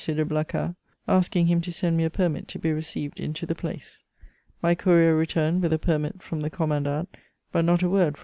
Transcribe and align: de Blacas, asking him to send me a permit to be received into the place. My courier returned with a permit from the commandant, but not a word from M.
de 0.03 0.25
Blacas, 0.25 0.75
asking 1.07 1.45
him 1.45 1.61
to 1.61 1.71
send 1.71 1.95
me 1.95 2.03
a 2.03 2.09
permit 2.09 2.47
to 2.47 2.57
be 2.57 2.71
received 2.71 3.19
into 3.19 3.45
the 3.45 3.53
place. 3.53 4.01
My 4.59 4.73
courier 4.73 5.13
returned 5.13 5.61
with 5.61 5.71
a 5.73 5.77
permit 5.77 6.23
from 6.23 6.41
the 6.41 6.49
commandant, 6.49 7.15
but 7.51 7.65
not 7.65 7.83
a 7.83 7.87
word 7.89 8.17
from 8.17 8.19
M. 8.19 8.19